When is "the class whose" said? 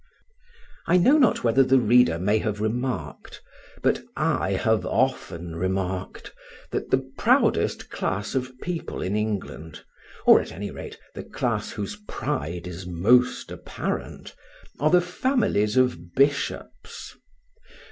11.13-11.97